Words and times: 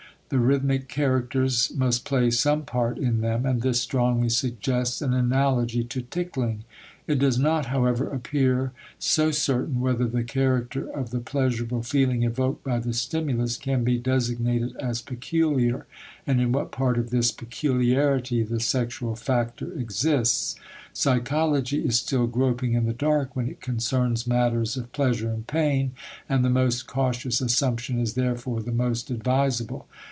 The 0.29 0.39
rhythmic 0.39 0.87
characters 0.87 1.73
must 1.75 2.05
play 2.05 2.31
some 2.31 2.61
part 2.63 2.97
in 2.97 3.19
them 3.19 3.45
and 3.45 3.61
this 3.61 3.81
strongly 3.81 4.29
suggests 4.29 5.01
an 5.01 5.13
analogy 5.13 5.83
to 5.83 6.01
tickling. 6.03 6.63
It 7.05 7.19
does 7.19 7.37
not, 7.37 7.65
however, 7.65 8.07
appear 8.07 8.71
so 8.97 9.31
certain 9.31 9.81
whether 9.81 10.07
the 10.07 10.23
character 10.23 10.87
of 10.89 11.09
the 11.09 11.19
pleasurable 11.19 11.83
feeling 11.83 12.23
evoked 12.23 12.63
by 12.63 12.79
the 12.79 12.93
stimulus 12.93 13.57
can 13.57 13.83
be 13.83 13.97
designated 13.97 14.73
as 14.77 15.01
"peculiar," 15.01 15.85
and 16.25 16.39
in 16.39 16.53
what 16.53 16.71
part 16.71 16.97
of 16.97 17.09
this 17.09 17.33
peculiarity 17.33 18.41
the 18.41 18.61
sexual 18.61 19.17
factor 19.17 19.73
exists. 19.73 20.55
Psychology 20.93 21.83
is 21.85 21.99
still 21.99 22.27
groping 22.27 22.71
in 22.71 22.85
the 22.85 22.93
dark 22.93 23.35
when 23.35 23.49
it 23.49 23.59
concerns 23.59 24.25
matters 24.25 24.77
of 24.77 24.93
pleasure 24.93 25.27
and 25.29 25.45
pain, 25.47 25.91
and 26.29 26.45
the 26.45 26.49
most 26.49 26.87
cautious 26.87 27.41
assumption 27.41 27.99
is 27.99 28.13
therefore 28.13 28.61
the 28.61 28.71
most 28.71 29.11
advisable. 29.11 29.87